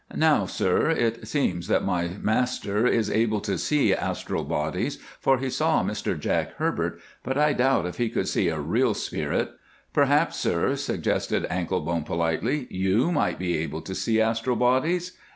"Now, 0.15 0.47
sir, 0.47 0.89
it 0.89 1.27
seems 1.27 1.67
that 1.67 1.85
my 1.85 2.07
master 2.19 2.87
is 2.87 3.11
able 3.11 3.39
to 3.41 3.55
see 3.59 3.93
astral 3.93 4.43
bodies, 4.43 4.97
for 5.19 5.37
he 5.37 5.51
saw 5.51 5.83
Mr 5.83 6.19
Jack 6.19 6.55
Herbert, 6.55 6.99
but 7.21 7.37
I 7.37 7.53
doubt 7.53 7.85
if 7.85 7.97
he 7.97 8.09
could 8.09 8.27
see 8.27 8.47
a 8.47 8.59
real 8.59 8.95
spirit. 8.95 9.51
Perhaps, 9.93 10.37
sir," 10.37 10.75
suggested 10.75 11.45
Anklebone, 11.51 12.03
politely, 12.03 12.65
"you 12.71 13.11
might 13.11 13.37
be 13.37 13.55
able 13.59 13.81
to 13.83 13.93
see 13.93 14.19
astral 14.19 14.55
bodies?" 14.55 15.15